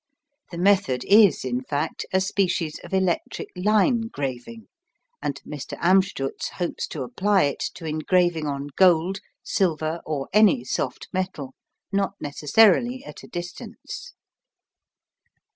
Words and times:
The 0.49 0.57
method 0.57 1.03
is, 1.05 1.45
in 1.45 1.61
fact, 1.63 2.07
a 2.11 2.19
species 2.21 2.79
of 2.83 2.91
electric 2.91 3.49
line 3.55 4.07
graving, 4.11 4.65
and 5.21 5.39
Mr. 5.43 5.77
Amstutz 5.79 6.49
hopes 6.53 6.87
to 6.87 7.03
apply 7.03 7.43
it 7.43 7.59
to 7.75 7.85
engraving 7.85 8.47
on 8.47 8.69
gold, 8.75 9.19
silver, 9.43 10.01
or 10.03 10.27
any 10.33 10.63
soft 10.63 11.07
metal, 11.13 11.53
not 11.91 12.13
necessarily 12.19 13.03
at 13.05 13.21
a 13.21 13.27
distance. 13.27 14.13